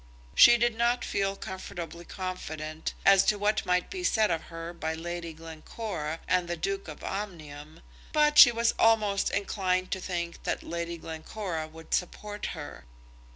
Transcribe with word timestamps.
She 0.33 0.57
did 0.57 0.73
not 0.75 1.05
feel 1.05 1.35
comfortably 1.35 2.05
confident 2.05 2.95
as 3.05 3.23
to 3.25 3.37
what 3.37 3.67
might 3.67 3.91
be 3.91 4.03
said 4.03 4.31
of 4.31 4.45
her 4.45 4.73
by 4.73 4.95
Lady 4.95 5.31
Glencora 5.31 6.19
and 6.27 6.47
the 6.47 6.57
Duke 6.57 6.87
of 6.87 7.03
Omnium, 7.03 7.81
but 8.11 8.39
she 8.39 8.51
was 8.51 8.73
almost 8.79 9.29
inclined 9.29 9.91
to 9.91 9.99
think 10.01 10.41
that 10.41 10.63
Lady 10.63 10.97
Glencora 10.97 11.67
would 11.67 11.93
support 11.93 12.47
her. 12.57 12.85